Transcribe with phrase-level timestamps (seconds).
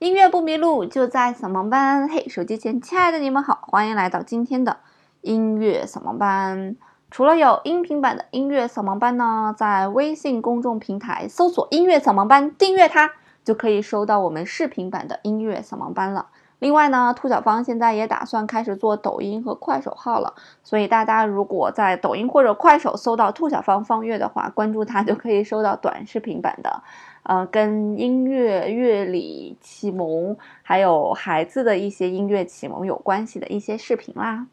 [0.00, 2.08] 音乐不迷路，就在扫盲班。
[2.08, 4.78] 嘿，手机前亲爱的你们好，欢迎来到今天的
[5.20, 6.74] 音乐扫盲班。
[7.10, 13.10] 除了有音频版的音乐扫盲班呢，在微信公众平台搜索“音乐扫盲班”，订阅它
[13.44, 16.28] 就可以收到我们视频版的音乐扫盲班了。
[16.60, 20.32] 另外呢，兔小芳现在也打算开始做抖音和快手号了，
[20.64, 26.82] 所以大家如果在抖音或者快手搜到兔小芳方乐的话，关注她就可以收到短视频版的。
[27.30, 34.48] 呃，跟音乐、乐理启蒙，还有孩子的一些音乐启蒙有关系的一些视频啦。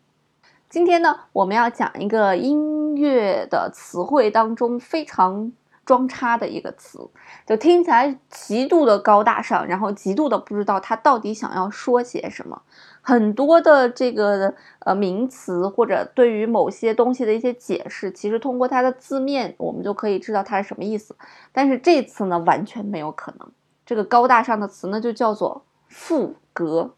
[0.70, 5.52] 今天呢，我们要讲一个音乐的词汇当中非常
[5.88, 7.10] 装叉的一个词，
[7.48, 12.62] 就听起来极度的高大上，然后极度的不知道他到底想要说些什么。
[13.08, 21.16] 很多的这个呃名词或者对于某些东西的一些解释，其实通过它的字面，我们就可以知道它是什么意思。
[21.54, 23.50] 但是这次呢，完全没有可能。
[23.86, 26.96] 这个高大上的词呢，就叫做赋格。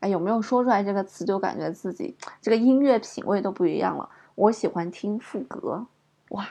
[0.00, 4.08] 哎，有没有说出来这个词，就感觉自己这个音乐品味都不一样了。
[4.34, 5.86] 我喜欢听赋格，
[6.30, 6.48] 哇！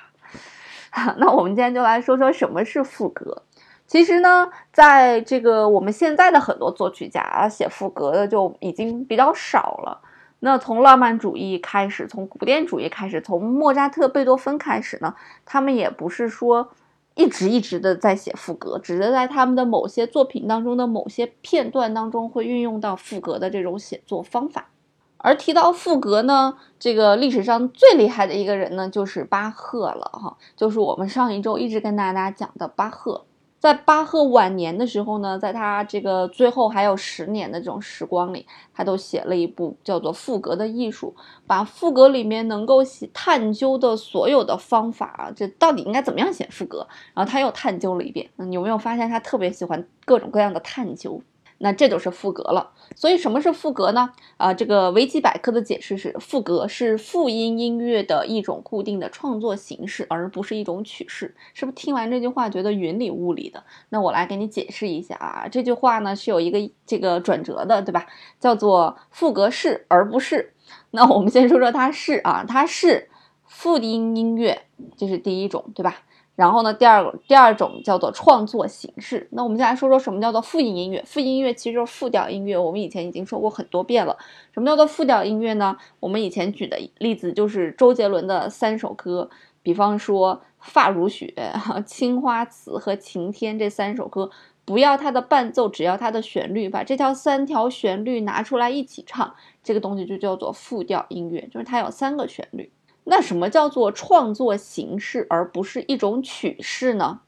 [1.18, 3.42] 那我们今天就来说说什么是赋格。
[3.86, 10.02] 其实呢，在这个我们现在的很多作曲家写赋格的就已经比较少了。
[10.40, 15.14] 那从浪漫主义开始，从古典主义开始，从莫扎特、贝多芬开始呢，
[15.46, 16.70] 他们也不是说
[17.16, 24.70] 一直一直的在写赋格，只是在他们的某些作品当中的某些片段当中会运用到赋格的这种写作方法。
[25.18, 33.26] 而提到赋格呢，这个历史上最厉害的一个人呢，就是巴赫了哈，就是我们上一周一直跟大家讲的巴赫。
[33.64, 41.16] 在巴赫晚年的时候呢，在他这个最后还有十年的这种时光里，他都写了一部叫做《赋格的艺术》，
[41.48, 42.80] 把赋格里面能够
[43.14, 48.30] 探究的所有的方法，这到底应该怎么样写赋格，然后他又探究了一遍。
[48.36, 51.22] 你有没有发现他特别喜欢各种各样的探究？
[51.64, 52.72] 那这就是赋格了。
[52.94, 54.10] 所以什么是赋格呢？
[54.36, 61.34] 啊，这个维基百科的解释是：赋格是复音音乐的一种固定的创作形式，而不是一种曲式。
[61.54, 63.64] 是不是听完这句话觉得云里雾里的？
[63.90, 68.06] 那我来给你解释一下啊，这句话呢是有一个这个转折的，对吧？
[68.42, 70.54] 叫做赋格是而不是。
[70.92, 73.10] 那我们先说说它是啊，它是
[73.46, 74.64] 复音音乐，
[74.98, 76.04] 这是第一种，对吧？
[76.36, 79.28] 然后呢，第二个第二种叫做创作形式。
[79.32, 81.04] 那我们先来说说什么叫做复音音乐。
[81.06, 84.18] 复音音乐其实就是复调音乐，我们以前已经说过很多遍了。
[84.52, 85.78] 什么叫做复调音乐呢？
[86.00, 89.30] 我们以前举的例子就是周杰伦的三首歌，
[89.62, 91.34] 比方说《发如雪》
[91.84, 94.32] 《青花瓷》和《晴天》这三首歌，
[94.66, 102.72] 不要它的伴奏，只要它的旋律，把这条三条旋律拿出来一起唱，这个东西就叫做复调音乐，就是它有三个旋律。
[103.06, 107.20] 那什么叫做创作形式，而不是一种曲式呢？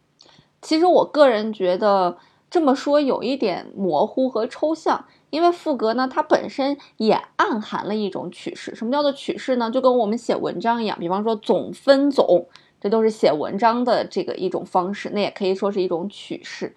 [0.62, 2.18] 其实我个人觉得
[2.50, 8.74] 这么说有一点模糊和抽象，因为赋格呢，它本身也暗含了一种曲式。
[8.74, 9.70] 什么叫做曲式呢？
[9.70, 12.48] 就跟我们写文章一样，比方说总分总，
[12.80, 16.74] 这都是写文章的这个一种方式，那也可以说是一种曲式。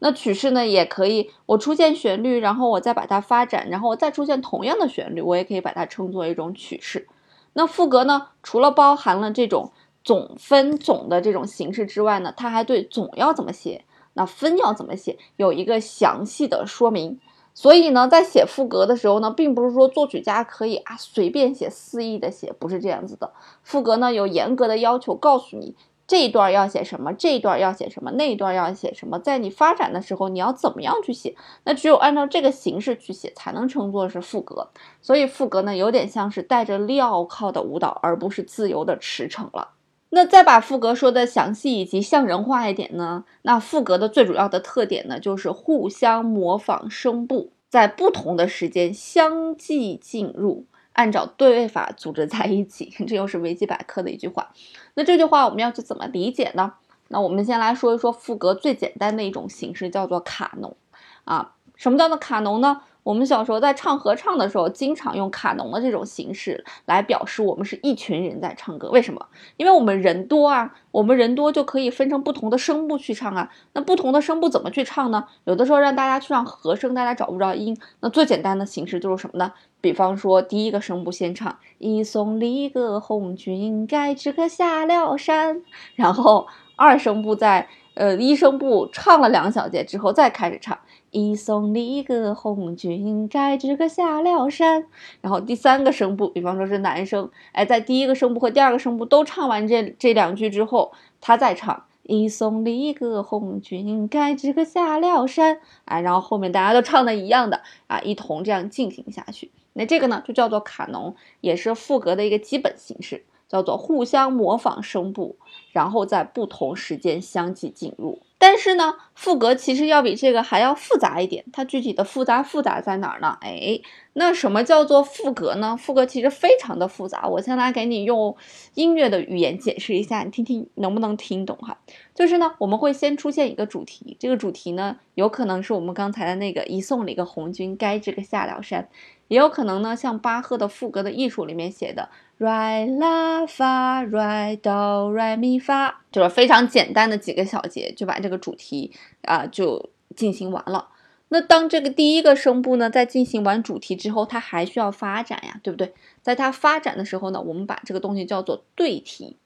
[0.00, 7.08] 那曲式呢，也可以我出现旋律，然后我再把它发展，然后我再出现同样的旋律，我也可以把它称作一种曲式。
[7.54, 8.28] 那赋格呢？
[8.42, 17.20] 除了包含了这种总分总的这种形式之外呢，它还对总要怎么写，那分要怎么写，有一个详细的说明。
[17.54, 23.32] 所以呢，在写赋格的时候呢，并不是说作曲家可以啊随便写、肆意的写，不是这样子的。
[23.62, 25.76] 赋格呢有严格的要求，告诉你。
[26.12, 27.10] 这一段要写什么？
[27.14, 28.10] 这一段要写什么？
[28.10, 29.18] 那一段要写什么？
[29.18, 31.34] 在你发展的时候，你要怎么样去写？
[31.64, 34.68] 那只有按照这个形式去写，才能称作是赋格。
[35.00, 39.70] 所以赋格呢，有点像是带着镣铐的舞蹈，而不是自由的驰骋了。
[40.10, 43.24] 那再把赋格说的详细以及像人化一点呢？
[43.40, 50.66] 那赋格的最主要的特点呢，就是互相模仿声部，在不同的时间相继进入。
[50.92, 54.52] 按照对位法组织在一起， 这又是维基百科的一句话。
[54.94, 56.74] 那这句话我们要去怎么理解呢？
[57.08, 60.76] 那我们先来说一说赋格最简单的一种形式，叫做卡农。
[61.24, 62.82] 啊，什么叫做卡农呢？
[63.02, 68.90] 我们小时候在唱合唱的时候，经常用卡农的这种形式来表示我们是一群人在唱歌。
[68.90, 69.26] 为什么？
[69.56, 73.50] 因为我们人多啊，我们人多就可以分成不同的声部去唱啊。
[73.72, 75.24] 那不同的声部怎么去唱呢？
[75.44, 77.76] 有的时候让大家去唱和声，大家找不着音。
[78.00, 79.52] 那最简单的形式就是什么呢？
[79.80, 85.60] 比方说第一个声部先唱一送离歌红军盖支个下了山，
[85.96, 86.46] 然后
[86.76, 90.78] 二声部在呃一声部唱了两小节之后再开始唱。
[91.12, 94.86] 一送离歌红军盖支歌下了山，
[95.20, 105.60] 然后第三个声部，比方说是男生，哎，在第一个声部和第二个声部都唱完这这两句之后，他再唱一送离个红军，该知可下了山。
[105.84, 109.50] 哎，然后后面大家都唱的一样的啊，一同这样进行下去。
[109.74, 115.36] 那这个呢，就叫做卡农，也是赋格的一个基本形式，叫做互相模仿声部，
[115.72, 118.20] 然后在不同时间相继进入。
[118.42, 121.44] 但是呢，赋格其实要比这个还要复杂一点。
[121.52, 123.38] 它具体的复杂复杂在哪儿呢？
[123.40, 123.80] 哎，
[124.14, 125.76] 那什么叫做赋格呢？
[125.76, 127.28] 赋格其实非常的复杂。
[127.28, 128.36] 我先来给你用
[128.74, 131.78] 音乐的语言解释一下，你听听能不能听懂哈？
[132.16, 138.88] 就是呢，我们会先出现一个主题，这个主题呢，有可能是我们刚才的那个一送了一个红军，该这个下了山，
[139.28, 142.08] 也有可能呢，像巴赫的赋格的艺术里面写的。
[142.38, 148.92] 来拉发来哆来咪发，就是非常简单的几个小节，就把这个主题
[149.22, 150.88] 啊就进行完了。
[151.28, 155.94] 那当这个第一个声部呢，在进行完主题之后，它还需要发展呀，对不对？
[156.20, 159.36] 在它发展的时候呢，我们把这个东西叫做对题。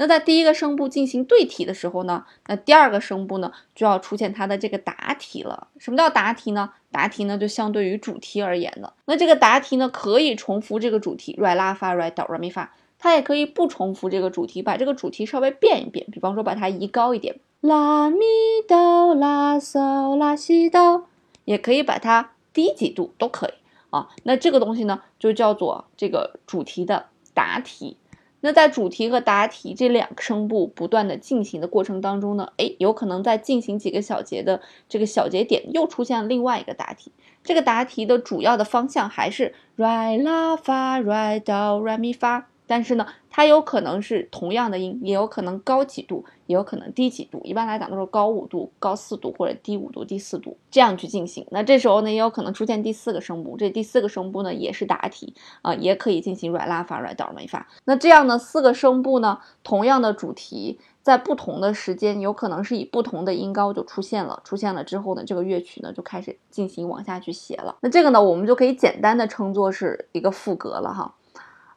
[0.00, 5.68] 那在第一个声部进行对题的时候呢，那第二个声部呢就要出现它的这个答题了。
[5.78, 6.70] 什么叫答题呢？
[6.90, 8.94] 答题呢就相对于主题而言的。
[9.04, 18.24] 那这个答题呢可以重复这个主题，re 拉发 re 哆 re 咪发，它也可以不重复这个主题，把这个主题稍微变一变，比方说把它移高一点，拉咪
[18.66, 21.04] 哆拉嗦拉西哆，
[21.44, 23.52] 也可以把它低几度都可以
[23.90, 24.08] 啊。
[24.22, 27.98] 那这个东西呢就叫做这个主题的答题。
[28.42, 37.12] 那在主题和答题这两个声部不断的进行的过程当中呢，哎，有可能在进行几个小节的这个小节点，又出现了另外一个答题。
[37.42, 42.49] 这个答题的主要的方向还是 re 拉发 re 哆 re 咪发。
[42.70, 47.40] 但是呢，它有可能是同样的音，也有可能高几度，也有可能低几度。
[47.42, 51.44] 一般来讲都是高五度、高四度或者低五度、低四度这样去进行。
[51.50, 57.66] 那这时候呢，也有可能出现第四个声部，这第四个声部呢也是答题啊，也可以进行软拉法、软哆咪发。
[57.86, 64.40] 那这样呢，四个声部呢，同样的主题，在不同的时间，有可能是以不同的音高就出现了。
[64.44, 67.74] 出现了之后呢，这个乐曲呢就开始进行往下去写了。
[67.80, 71.16] 那这个呢，我们就可以简单的称作是一个副歌了哈。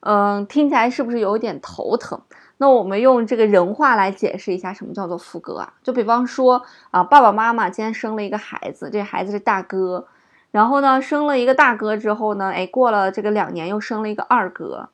[0.05, 2.19] 嗯，听起来是不是有点头疼？
[2.57, 5.73] 那我们用这个人话来解释一下，什么叫做副歌啊？
[5.81, 6.61] 就比方说
[6.91, 10.07] 啊，爸爸妈妈今天生了一个孩子，这孩子是大哥，
[10.51, 14.89] 然后呢，生了一个大哥之后呢，哎，过了这个两年又生了一个二哥，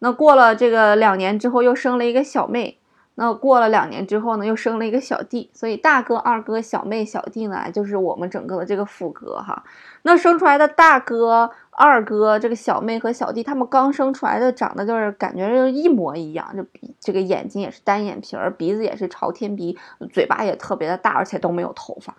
[0.00, 2.78] 那过了这个两年之后又生了一个小妹。
[3.16, 9.62] 那过了两年之后呢，又生了一个小弟，所以大哥、二哥、小妹、小弟呢，就是我们整个的这个副歌哈。
[10.02, 19.78] 那生出来的大哥、二哥、这个小妹和小弟，他们刚生出来的长得就是感觉就一模一样，就鼻这个眼睛也是单眼皮儿，鼻子也是朝天鼻，
[20.12, 22.14] 嘴巴也特别的大，而且都没有头发。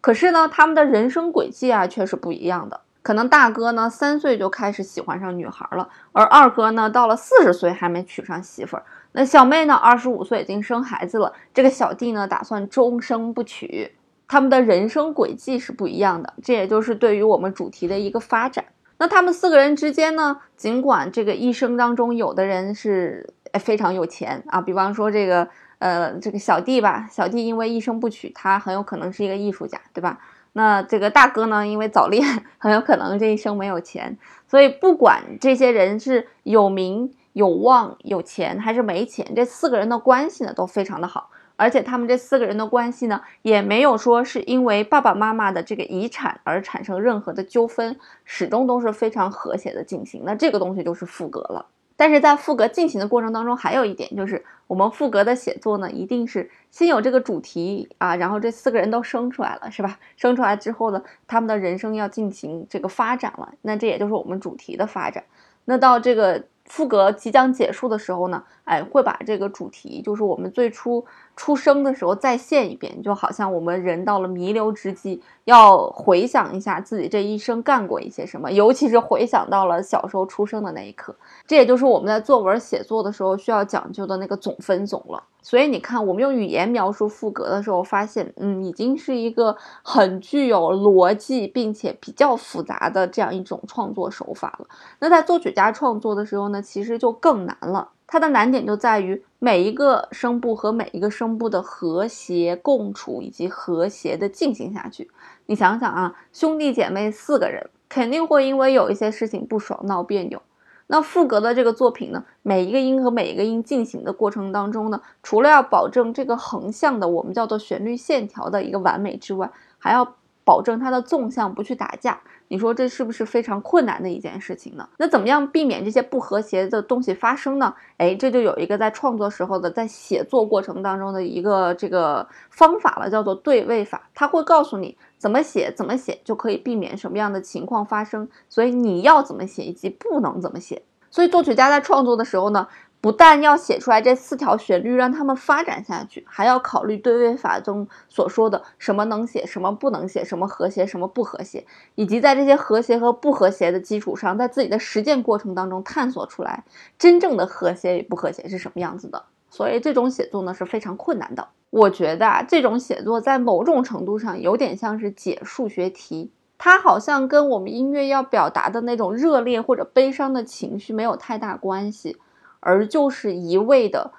[0.00, 2.80] 可是呢，他们的人生轨迹啊却是不一样的。
[3.02, 8.84] 可能大哥呢三岁就开始喜欢上女孩了，而二哥呢到了四十岁还没娶上媳妇儿。
[9.12, 9.74] 那小妹呢？
[9.74, 11.32] 二十五岁已经生孩子了。
[11.52, 13.92] 这个小弟呢，打算终生不娶。
[14.28, 18.64] 他们的人生轨迹是不一样的，这也就是对于我们主题的一个发展。
[18.98, 25.48] 那他们四个人之间呢，尽管这个一生当中，有的人是非常有钱啊，比方说这个
[25.80, 30.20] 呃这个小弟吧，小弟因为一生不娶，他很有可能是一个艺术家，对吧？
[30.52, 32.24] 那这个大哥呢，因为早恋，
[32.58, 34.16] 很有可能这一生没有钱。
[34.46, 37.12] 所以不管这些人是有名。
[37.32, 50.22] 有望有钱还是没钱，这四个人的关系呢都非常的好，而且他们这四个人的关系呢也没有说是因为爸爸妈妈的这个遗产而产生任何的纠纷，始终都是非常和谐的进行。
[50.24, 51.66] 那这个东西就是赋格了。
[51.96, 59.98] 但是在赋格进行的过程当中，还有一点就是我们赋格的写作呢，一定是先有这个主题啊，然后这四个人都生出来了，是吧？
[60.16, 65.22] 生出来之后呢，他们的人生要进行这个发展了，那这也就是我们主题的发展。
[65.66, 66.42] 那到这个。
[66.70, 71.04] 副歌即将结束的时候呢，哎，会把这个主题，就是我们最初
[71.40, 81.16] 出生的时候再现一遍，就好像我们人到了弥留之际，要回想一下自己这一生干过一些什么，尤其是回想到了小时候出生的那一刻，
[81.46, 85.22] 这也就是我们在作文写作的时候需要讲究的那个总分总了。
[85.40, 94.66] 所以你看，我们用语言描述赋格的时候，发现，嗯，已经是一个很具有逻辑并且比较复杂的这样一种创作手法了。
[94.98, 97.88] 那在作曲家创作的时候呢，其实就更难了。
[98.12, 105.08] 它的难点就在于每一个声部和每一个声部的和谐共处以及和谐的进行下去。
[105.46, 110.42] 你想想啊，兄弟姐妹四个人，肯定会因为有一些事情不爽闹别扭。
[110.88, 119.48] 那赋格的这个作品呢，每一个音和每一个音进行的过程当中呢，除了要保证这个横向的我们叫做旋律线条的一个完美之外，
[119.78, 122.20] 还要保证它的纵向不去打架。
[122.48, 124.88] 你说这是不是非常困难的一件事情呢？
[124.98, 127.72] 那怎么样避免这些不和谐的东西发生呢？
[127.96, 134.10] 哎，这就有一个在创作时候的，在写作过程当中的一个这个方法了，叫做对位法。
[134.14, 138.28] 它会告诉你怎么写，怎么写就可以避免什么样的情况发生。
[138.48, 140.82] 所以你要怎么写，以及不能怎么写。
[141.08, 142.66] 所以作曲家在创作的时候呢？
[143.00, 151.64] 不但要写出来这四条旋律，让他们发展下去，还要考虑对位法中所说的什么能写，什么不能写，什么和谐，什么不和谐，
[151.94, 156.62] 以及在这些和谐和不和谐的基础上，在自己的实践过程当中探索出来
[156.98, 159.24] 真正的和谐与不和谐是什么样子的。
[159.48, 161.48] 所以这种写作呢是非常困难的。
[161.70, 172.18] 我觉得啊，这种写作在某种程度上有点像是解数学题，它好像跟我们音乐要表达的那种热烈或者悲伤的情绪没有太大关系。
[172.60, 174.12] 而就是一味的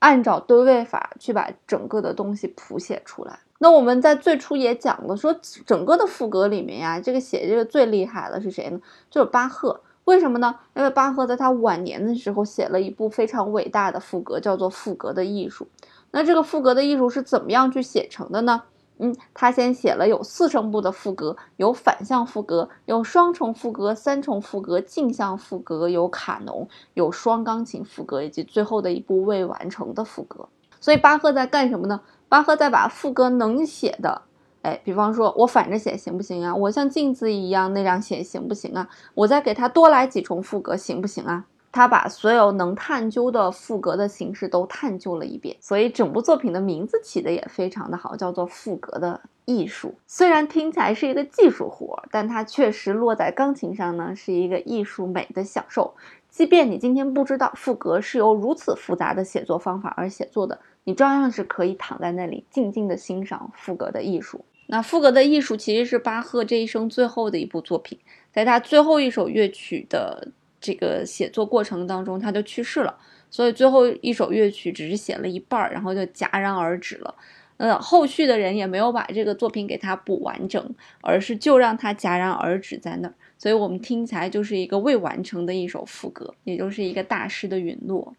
[0.00, 3.40] 按照对位法去把整个的东西谱写出来。
[3.58, 5.34] 那我们在最初也讲了，说
[5.64, 8.80] 整个的赋格里面呀，这个写这个最厉害的是谁呢？
[9.10, 9.80] 就是巴赫。
[10.04, 10.54] 为什么呢？
[10.74, 15.66] 因为巴赫在他晚年的时候写了一部非常伟大的赋格，叫做《赋格的艺术》。
[16.10, 18.64] 那这个赋格的艺术是怎么样去写成的呢？
[18.98, 30.48] 嗯，他先写了有四声部的副歌，有反向副歌，有双重副歌、三重赋格、镜像副歌，有卡农，有双钢琴副歌，以及最后的一部未完成的副歌。
[30.80, 32.00] 所以巴赫在干什么呢？
[32.28, 34.22] 巴赫在把副歌能写的，
[34.62, 36.54] 哎，比方说我反着写行不行啊？
[36.54, 38.88] 我像镜子一样那样写行不行啊？
[39.14, 41.44] 我再给他多来几重赋格行不行啊？
[41.74, 49.88] 他把所有能探究的赋格的形式都探究了一遍，所以整部作品的名字起的也非常的好，叫做《赋格的艺术》。
[50.06, 55.92] 虽然听起来是一个技术活，但它确实落在钢琴上呢，是一个艺术美的享受。
[56.30, 64.44] 即便你今天不知道赋格是由如此复杂的写作方法而写作的，你照样是可以躺在那里静静的欣赏赋格的艺术。
[64.68, 67.98] 那《赋格的艺术》其实是巴赫这一生最后的一部作品，
[68.32, 70.28] 在他最后一首乐曲的。
[70.64, 72.96] 这个写作过程当中，他就去世了，
[73.30, 77.14] 所以最后一首乐曲只是写了一半，然后就戛然而止了。
[77.58, 83.14] 呃，后续的人也没有把这个作品给他补完整，而是就让他戛然而止在那儿。
[83.36, 88.14] 所以我们听起来就是一个未完成的一首副歌，也就是一个大师的陨落。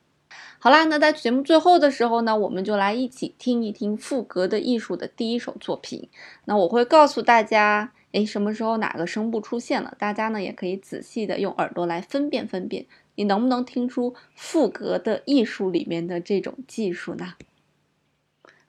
[0.60, 6.08] 好啦，那在节目最后的时候呢，我们就来一起听一听赋格的艺术的第一首作品。
[6.46, 7.92] 那我会告诉大家。
[8.16, 9.94] 哎，什么时候哪个声部出现了？
[10.00, 17.34] 大家呢也可以仔细的用耳朵来分辨分辨，你能不能听出赋格的艺术里面的这种技术呢？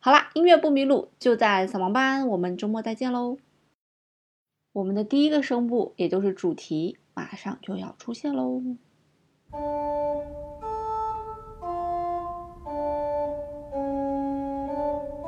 [0.01, 3.39] 好啦，音乐不迷路，就在扫盲班，我们周末再见喽！
[4.73, 8.61] 我们的第一个声部，也就是主题，马上就要出现喽。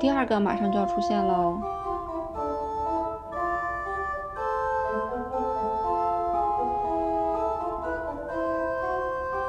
[0.00, 1.77] 第二个马上就要出现喽。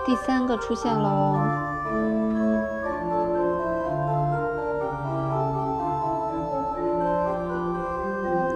[0.09, 1.39] 第三个出现喽，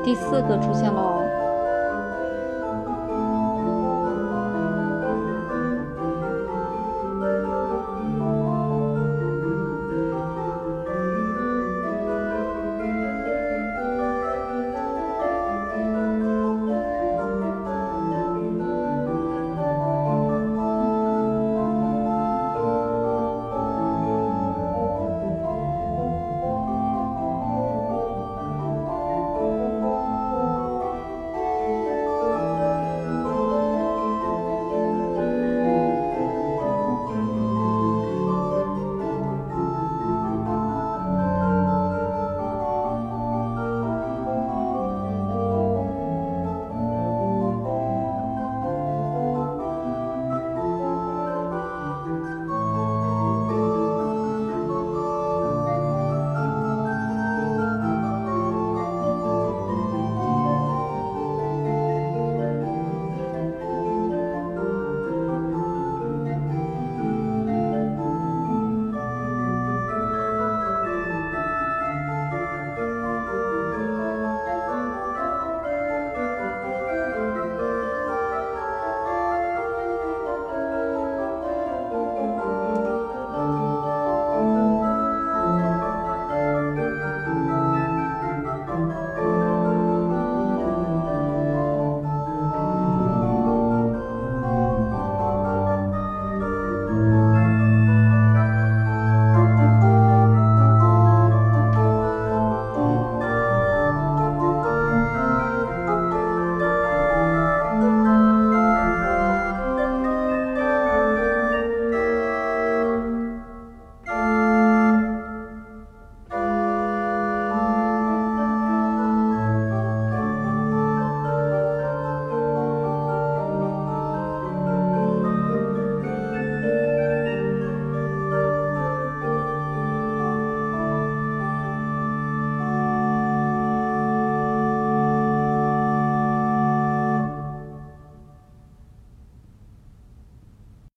[0.04, 1.13] 第四个出现喽，